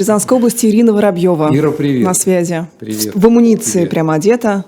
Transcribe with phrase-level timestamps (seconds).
[0.00, 1.50] Рязанской области Ирина Воробьева.
[1.52, 2.06] Ира, привет.
[2.06, 2.66] На связи.
[2.78, 3.14] Привет.
[3.14, 3.90] В амуниции Привет.
[3.90, 4.64] прямо одета.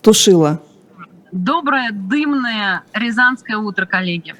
[0.00, 0.62] Тушила.
[1.30, 4.34] Доброе, дымное рязанское утро, коллеги.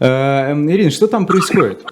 [0.00, 1.84] Э, Ирина, что там происходит?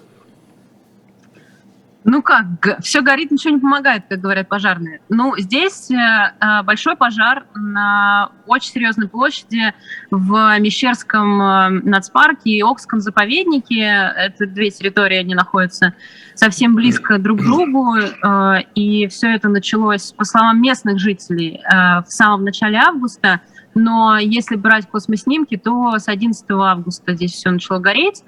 [2.06, 5.00] Ну как, все горит, ничего не помогает, как говорят пожарные.
[5.08, 9.72] Ну, здесь э, э, большой пожар на очень серьезной площади
[10.10, 14.12] в Мещерском э, нацпарке и Окском заповеднике.
[14.16, 15.94] Это две территории, они находятся
[16.34, 17.96] совсем близко друг к другу.
[17.96, 23.40] э, И все это началось, по словам местных жителей, э, в самом начале августа.
[23.74, 28.22] Но если брать космоснимки, то с 11 августа здесь все начало гореть.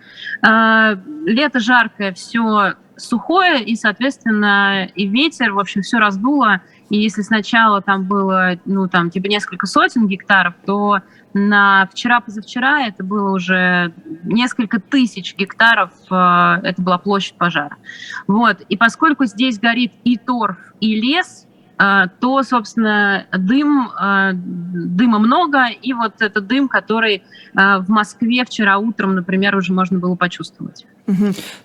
[0.46, 6.62] Э, Лето жаркое, все сухое, и, соответственно, и ветер, в общем, все раздуло.
[6.88, 11.00] И если сначала там было, ну, там, типа несколько сотен гектаров, то
[11.34, 13.92] на вчера-позавчера это было уже
[14.24, 17.76] несколько тысяч гектаров, э, это была площадь пожара.
[18.26, 21.45] Вот, и поскольку здесь горит и торф, и лес,
[21.78, 28.78] то, собственно, дым, э, дыма много, и вот этот дым, который э, в Москве вчера
[28.78, 30.86] утром, например, уже можно было почувствовать.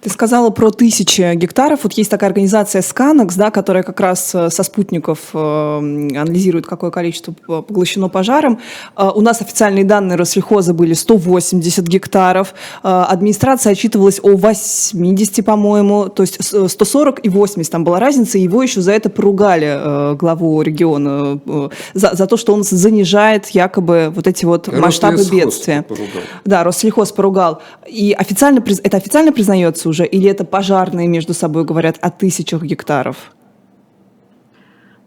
[0.01, 1.79] Ты сказала про тысячи гектаров.
[1.83, 5.37] Вот есть такая организация Scanx, да, которая как раз э, со спутников э,
[5.77, 8.59] анализирует, какое количество поглощено пожаром.
[8.95, 12.53] Э, У нас официальные данные Россельхоза были 180 гектаров.
[12.83, 16.09] Э, Администрация отчитывалась о 80, по-моему.
[16.09, 18.37] То есть с- 140 и 80 там была разница.
[18.37, 19.67] И его еще за это поругали,
[20.13, 25.17] э, главу региона, э, за, за то, что он занижает якобы вот эти вот масштабы
[25.17, 25.81] Россельхоз бедствия.
[25.81, 26.21] поругал.
[26.45, 27.61] Да, Россельхоз поругал.
[27.87, 33.31] И официально, это официально признается уже, или это пожарные между собой говорят о тысячах гектаров?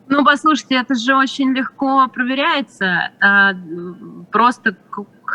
[0.06, 3.54] Ну, послушайте, это же очень легко проверяется, а,
[4.30, 4.76] просто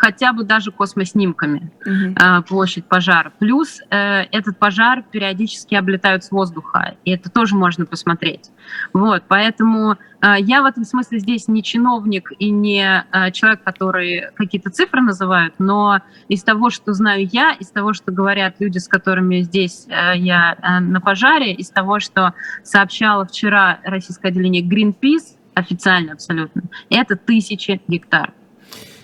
[0.00, 1.70] хотя бы даже космоснимками
[2.16, 3.32] а, площадь пожара.
[3.38, 8.50] Плюс э, этот пожар периодически облетают с воздуха, и это тоже можно посмотреть.
[8.94, 14.30] Вот, поэтому э, я в этом смысле здесь не чиновник и не э, человек, который
[14.36, 18.88] какие-то цифры называют, но из того, что знаю я, из того, что говорят люди, с
[18.88, 22.32] которыми здесь э, я э, на пожаре, из того, что
[22.64, 28.32] сообщало вчера российское отделение Greenpeace, официально абсолютно, это тысячи гектаров.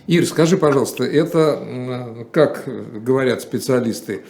[0.06, 2.65] Ир, скажи, пожалуйста, это, как
[3.03, 4.25] говорят специалисты,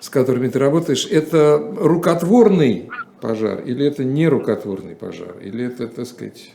[0.00, 5.38] с которыми ты работаешь, это рукотворный пожар или это не рукотворный пожар?
[5.40, 6.52] Или это, так сказать...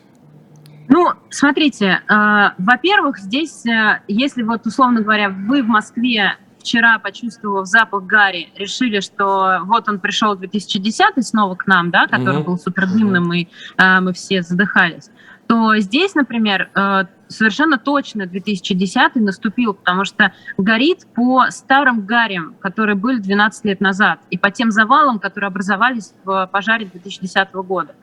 [0.89, 7.65] Ну, смотрите, э, во-первых, здесь, э, если вот, условно говоря, вы в Москве вчера, почувствовав
[7.67, 12.43] запах гари, решили, что вот он пришел 2010 снова к нам, да, который Мгм.
[12.43, 15.09] был супердымным, и э, мы все задыхались,
[15.47, 22.95] то здесь, например, э, совершенно точно 2010 наступил, потому что горит по старым гарям, которые
[22.95, 27.95] были 12 лет назад, и по тем завалам, которые образовались в пожаре 2010 года.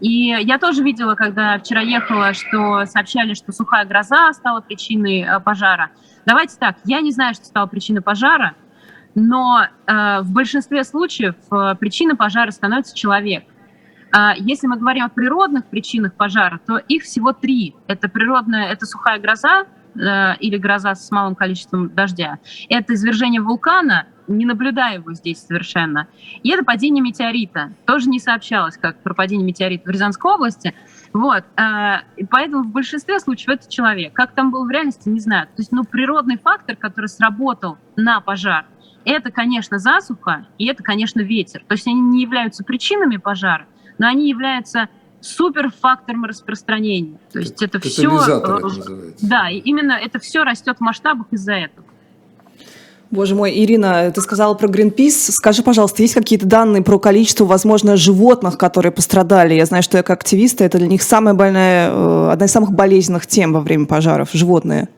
[0.00, 5.40] И я тоже видела, когда вчера ехала, что сообщали, что сухая гроза стала причиной э,
[5.40, 5.90] пожара.
[6.26, 8.54] Давайте так, я не знаю, что стало причиной пожара,
[9.14, 13.44] но э, в большинстве случаев э, причиной пожара становится человек.
[14.12, 17.74] А Если мы говорим о природных причинах пожара, то их всего три.
[17.86, 22.38] Это природная, это сухая гроза э, или гроза с малым количеством дождя.
[22.68, 26.06] Это извержение вулкана, не наблюдая его здесь совершенно.
[26.42, 27.72] И это падение метеорита.
[27.86, 30.74] Тоже не сообщалось, как про падение метеорита в Рязанской области.
[31.12, 31.44] Вот.
[31.56, 34.14] э, И поэтому в большинстве случаев это человек.
[34.14, 35.46] Как там был в реальности, не знаю.
[35.48, 38.66] То есть, ну, природный фактор, который сработал на пожар,
[39.04, 41.62] это, конечно, засуха, и это, конечно, ветер.
[41.66, 43.66] То есть они не являются причинами пожара,
[43.98, 44.88] но они являются
[45.20, 47.18] суперфактором распространения.
[47.32, 48.02] То есть это все...
[48.08, 49.26] Катализатор это называется.
[49.26, 51.86] Да, и именно это все растет в масштабах из-за этого.
[53.10, 55.32] Боже мой, Ирина, ты сказала про Greenpeace.
[55.32, 59.54] Скажи, пожалуйста, есть какие-то данные про количество, возможно, животных, которые пострадали?
[59.54, 62.72] Я знаю, что я как активиста, это для них самая больная, э, одна из самых
[62.72, 64.88] болезненных тем во время пожаров– животные.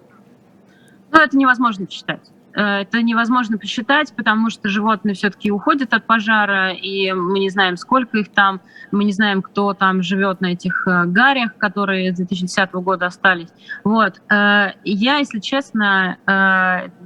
[1.12, 2.20] Но это невозможно посчитать.
[2.54, 7.76] Э, Это невозможно посчитать, потому что животные все-таки уходят от пожара, и мы не знаем,
[7.76, 12.16] сколько их там, мы не знаем, кто там живет на этих э, гарях, которые с
[12.16, 13.48] 2010 года остались.
[13.84, 14.20] Вот.
[14.30, 16.18] Э, Я, если честно,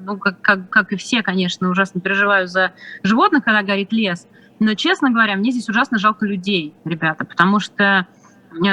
[0.05, 2.73] ну, как, как, как и все, конечно, ужасно переживаю за
[3.03, 4.27] животных, когда горит лес,
[4.61, 8.07] но, честно говоря, мне здесь ужасно жалко людей, ребята, потому что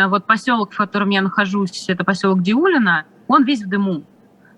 [0.07, 4.04] вот поселок, в котором я нахожусь, это поселок Диулина, он весь в дыму.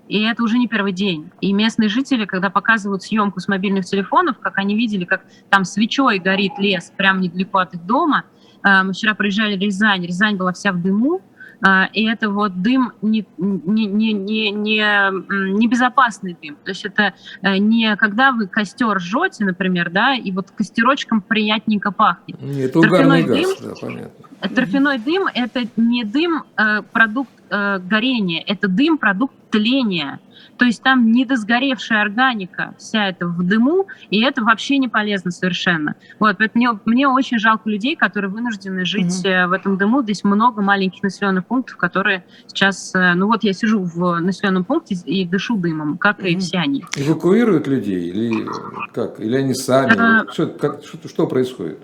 [0.08, 1.32] И это уже не первый день.
[1.42, 6.20] И местные жители, когда показывают съемку с мобильных телефонов, как они видели, как там свечой
[6.20, 8.24] горит лес прямо недалеко от их дома.
[8.64, 11.22] э, Мы вчера проезжали Рязань, Рязань была вся в дыму,
[11.66, 16.58] а, и это вот дым не, не, не, не, не, не безопасный дым.
[16.62, 21.92] То есть это э, не когда вы костер жжете, например, да, и вот костерочком приятненько
[21.92, 22.42] пахнет.
[22.42, 24.50] Нет, угарный газ, дым, да, понятно.
[24.54, 30.20] Торфяной дым– это не дым, э, продукт э, горения, это дым, продукт тления.
[30.58, 35.96] То есть там недосгоревшая органика вся это в дыму, и это вообще не полезно совершенно.
[36.20, 39.48] Вот, поэтому мне, мне очень жалко людей, которые вынуждены жить mm-hmm.
[39.48, 40.02] в этом дыму.
[40.04, 42.94] Здесь много маленьких населенных пунктов, которые сейчас...
[42.96, 46.30] Э, ну вот я сижу в населенном пункте и дышу дымом, как mm-hmm.
[46.30, 46.86] и все они.
[46.96, 48.48] Эвакуируют людей или
[48.94, 49.20] как?
[49.20, 49.94] Или они сами?
[49.98, 50.32] А...
[50.32, 51.80] Что, как, что, что происходит?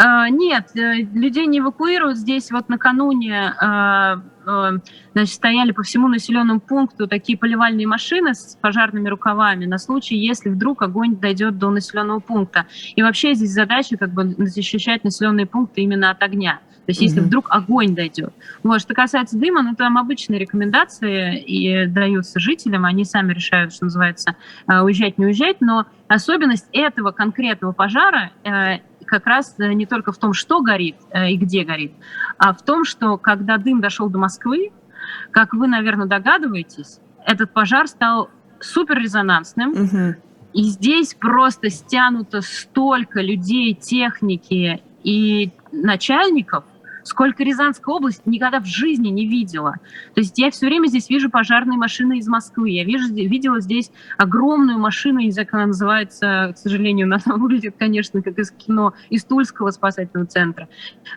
[0.00, 2.18] А, нет, э, людей не эвакуируют.
[2.18, 4.72] Здесь вот накануне а, а,
[5.12, 10.50] значит, стояли по всему населенному пункту такие поливальные машины с пожарными рукавами на случай, если
[10.50, 12.66] вдруг огонь дойдет до населенного пункта.
[12.94, 16.60] И вообще здесь задача как бы защищать населенные пункты именно от огня.
[16.86, 17.26] То есть, если mm-hmm.
[17.26, 18.32] вдруг огонь дойдет.
[18.62, 23.84] Вот, что касается дыма, ну, там обычные рекомендации и даются жителям, они сами решают, что
[23.84, 24.36] называется,
[24.66, 28.78] уезжать, не уезжать, но особенность этого конкретного пожара э,
[29.08, 31.92] как раз э, не только в том, что горит э, и где горит,
[32.38, 34.70] а в том, что когда дым дошел до Москвы,
[35.30, 39.70] как вы, наверное, догадываетесь, этот пожар стал суперрезонансным.
[39.70, 40.16] Угу.
[40.54, 46.64] И здесь просто стянуто столько людей, техники и начальников–
[47.08, 49.76] сколько Рязанская область никогда в жизни не видела.
[50.14, 53.90] То есть я все время здесь вижу пожарные машины из Москвы, я вижу, видела здесь
[54.16, 58.94] огромную машину, не знаю, как она называется, к сожалению, она выглядит, конечно, как из кино,
[59.08, 60.68] из Тульского спасательного центра.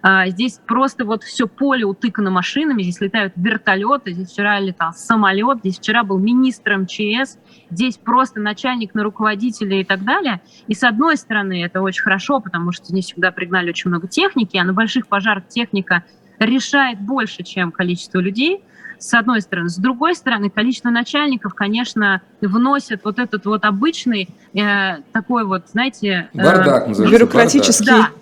[0.02, 5.60] А, здесь просто вот все поле утыкано машинами, здесь летают вертолеты, здесь вчера летал самолет,
[5.60, 7.38] здесь вчера был министр МЧС,
[7.70, 10.42] здесь просто начальник на руководителя и так далее.
[10.68, 14.58] И с одной стороны это очень хорошо, потому что здесь всегда пригнали очень много техники,
[14.58, 16.04] а на больших пожарах техника техника
[16.40, 18.64] решает больше, чем количество людей,
[18.98, 19.70] с одной стороны.
[19.70, 26.30] С другой стороны, количество начальников, конечно, вносит вот этот вот обычный э, такой вот, знаете...
[26.34, 27.92] Э, бардак, бюрократический...
[27.92, 28.12] Бардак.
[28.14, 28.21] Да,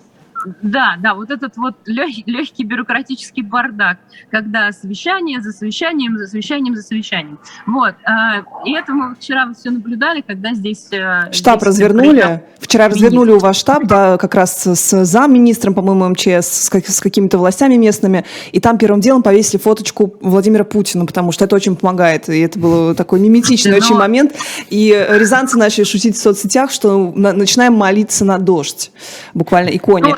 [0.62, 3.98] да, да, вот этот вот лег, легкий бюрократический бардак,
[4.30, 7.38] когда совещание за совещанием, за совещанием, за совещанием.
[7.66, 7.94] Вот.
[8.04, 10.88] Э, и это мы вчера все наблюдали, когда здесь...
[10.92, 12.42] Э, штаб здесь развернули.
[12.58, 13.04] Вчера министр.
[13.04, 17.38] развернули у вас штаб, да, как раз с замминистром, по-моему, МЧС, с, как, с какими-то
[17.38, 18.24] властями местными.
[18.52, 22.28] И там первым делом повесили фоточку Владимира Путина, потому что это очень помогает.
[22.28, 24.34] И это был такой миметичный очень момент.
[24.70, 28.90] И рязанцы начали шутить в соцсетях, что начинаем молиться на дождь.
[29.34, 30.14] Буквально иконе.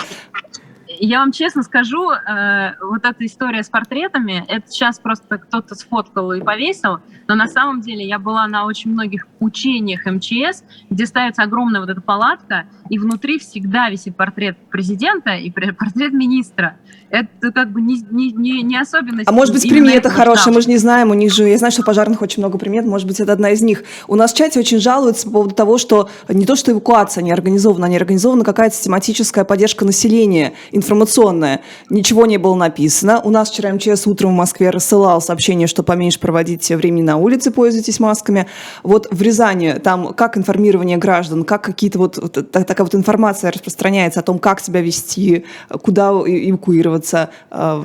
[1.04, 6.30] Я вам честно скажу, э, вот эта история с портретами, это сейчас просто кто-то сфоткал
[6.30, 11.42] и повесил, но на самом деле я была на очень многих учениях МЧС, где ставится
[11.42, 16.76] огромная вот эта палатка, и внутри всегда висит портрет президента и портрет министра.
[17.08, 19.26] Это как бы не, не, не, не особенность.
[19.26, 21.82] А может быть, примета хорошая, мы же не знаем, у них же, я знаю, что
[21.82, 23.84] пожарных очень много примет, может быть, это одна из них.
[24.08, 27.32] У нас в чате очень жалуются по поводу того, что не то, что эвакуация не
[27.32, 31.62] организована, а не организована какая-то систематическая поддержка населения, информационная.
[31.88, 33.22] Ничего не было написано.
[33.22, 37.52] У нас вчера МЧС утром в Москве рассылал сообщение, что поменьше проводить времени на улице,
[37.52, 38.48] пользуйтесь масками.
[38.82, 42.36] Вот в Рязани там как информирование граждан, как какие-то вот, вот
[42.82, 45.44] такая вот информация распространяется о том, как себя вести,
[45.82, 47.84] куда эвакуироваться, а,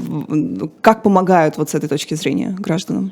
[0.82, 3.12] как помогают вот с этой точки зрения гражданам?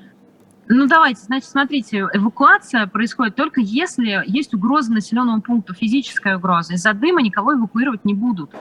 [0.67, 6.73] Ну, давайте, значит, смотрите, эвакуация происходит только если есть угроза населенному пункту, физическая угроза.
[6.73, 8.51] Из-за дыма никого эвакуировать не будут.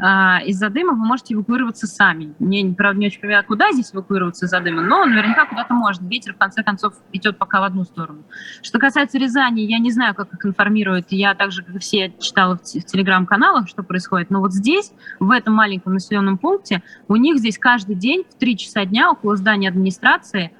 [0.00, 2.34] А, из-за дыма вы можете эвакуироваться сами.
[2.40, 6.06] Мне, правда, не очень понятно, куда здесь эвакуироваться из-за дыма, но наверняка куда-то можно.
[6.08, 8.24] Ветер, в конце концов, идет пока в одну сторону.
[8.62, 11.06] Что касается Рязани, я не знаю, как их информируют.
[11.10, 14.30] Я также, как и все, читала в, телеграм-каналах, что происходит.
[14.30, 18.56] Но вот здесь, в этом маленьком населенном пункте, у них здесь каждый день в 3
[18.56, 20.52] часа дня около здания администрации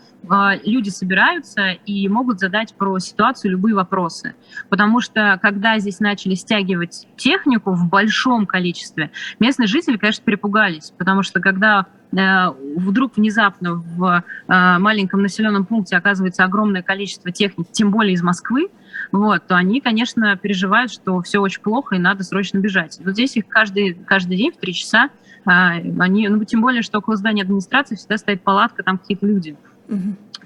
[0.64, 4.34] люди собираются и могут задать про ситуацию любые вопросы.
[4.68, 9.10] Потому что когда здесь начали стягивать технику в большом количестве,
[9.40, 10.92] местные жители, конечно, перепугались.
[10.96, 17.70] Потому что когда э, вдруг внезапно в э, маленьком населенном пункте оказывается огромное количество техники,
[17.72, 18.68] тем более из Москвы,
[19.10, 22.98] вот, то они, конечно, переживают, что все очень плохо и надо срочно бежать.
[23.04, 25.10] Вот здесь их каждый, каждый день в три часа,
[25.44, 29.56] а, они, ну, тем более, что около здания администрации всегда стоит палатка, там какие-то люди.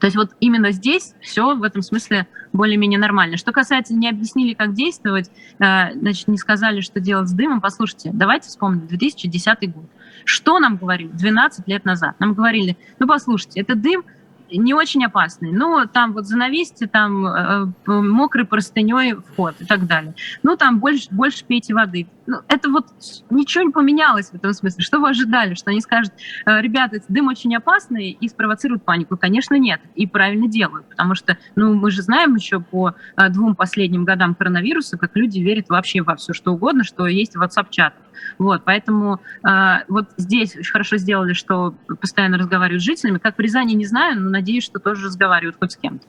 [0.01, 3.37] То есть вот именно здесь все в этом смысле более-менее нормально.
[3.37, 8.11] Что касается, не объяснили, как действовать, э, значит, не сказали, что делать с дымом, послушайте,
[8.13, 9.87] давайте вспомним 2010 год.
[10.25, 12.19] Что нам говорили 12 лет назад?
[12.19, 14.05] Нам говорили, ну послушайте, это дым
[14.51, 15.53] не очень опасный.
[15.53, 20.15] Ну, там вот занавесьте, там э, мокрой простыней вход и так далее.
[20.43, 22.07] Ну, там больше, больше пейте воды.
[22.27, 22.87] Ну, это вот
[23.31, 24.83] ничего не поменялось в этом смысле.
[24.83, 25.55] Что вы ожидали?
[25.55, 26.13] Что они скажут,
[26.45, 29.17] э, ребята, этот дым очень опасный и спровоцируют панику?
[29.17, 29.81] Конечно, нет.
[29.95, 30.89] И правильно делают.
[30.89, 35.39] Потому что, ну, мы же знаем еще по э, двум последним годам коронавируса, как люди
[35.41, 38.06] верят вообще во все, что угодно, что есть в WhatsApp-чатах.
[38.39, 39.49] Вот, поэтому э,
[39.89, 43.19] вот здесь очень хорошо сделали, что постоянно разговаривают с жителями.
[43.19, 46.07] Как в Рязани, не знаю, но надеюсь, что тоже разговаривают хоть с кем-то.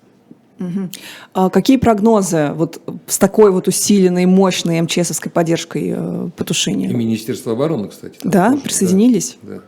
[0.59, 0.89] Угу.
[1.33, 6.91] А какие прогнозы вот с такой вот усиленной, мощной МЧСовской поддержкой э, по тушению?
[6.91, 8.19] И Министерство обороны, кстати.
[8.23, 9.37] Да, тоже, присоединились?
[9.43, 9.59] Да.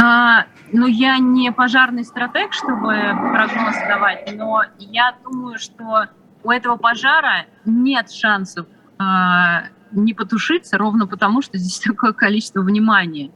[0.00, 2.94] А, ну, я не пожарный стратег, чтобы
[3.32, 6.06] прогноз давать, но я думаю, что
[6.44, 8.66] у этого пожара нет шансов
[8.98, 13.30] а, не потушиться, ровно потому, что здесь такое количество внимания.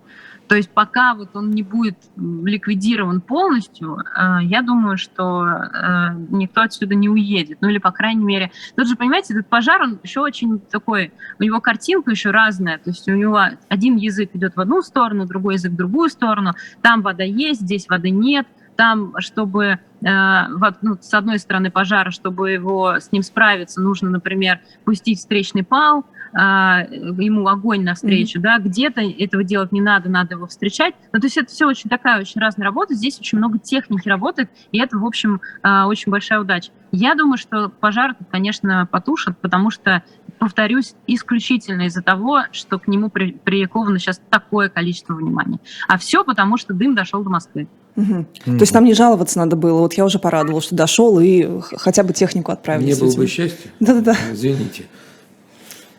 [0.52, 6.60] То есть пока вот он не будет ликвидирован полностью, э, я думаю, что э, никто
[6.60, 7.58] отсюда не уедет.
[7.62, 11.42] Ну или, по крайней мере, тут же, понимаете, этот пожар, он еще очень такой, у
[11.42, 12.76] него картинка еще разная.
[12.76, 16.52] То есть у него один язык идет в одну сторону, другой язык в другую сторону.
[16.82, 18.46] Там вода есть, здесь воды нет.
[18.76, 20.48] Там, чтобы э,
[20.82, 26.04] ну, с одной стороны пожара, чтобы его с ним справиться, нужно, например, пустить встречный пал,
[26.34, 28.42] а, ему огонь навстречу, mm-hmm.
[28.42, 30.94] да, где-то этого делать не надо, надо его встречать.
[31.12, 34.50] Ну, то есть это все очень такая очень разная работа, здесь очень много техники работает,
[34.70, 36.72] и это, в общем, а, очень большая удача.
[36.90, 40.02] Я думаю, что пожар, конечно, потушат, потому что,
[40.38, 45.58] повторюсь, исключительно из-за того, что к нему при, приковано сейчас такое количество внимания.
[45.88, 47.68] А все потому, что дым дошел до Москвы.
[47.96, 48.04] Угу.
[48.04, 48.56] Mm-hmm.
[48.56, 49.80] То есть нам не жаловаться надо было.
[49.80, 52.92] Вот я уже порадовалась, что дошел и хотя бы технику отправили.
[52.92, 53.70] Мне было бы счастье.
[53.80, 54.16] Да-да-да.
[54.32, 54.84] Извините.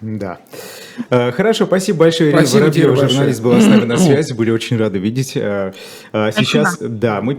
[0.03, 0.39] Да.
[1.09, 5.29] Хорошо, спасибо большое, Ирина Воробьева, журналист, была с нами на связи, были очень рады видеть.
[5.29, 7.35] Сейчас, да, мы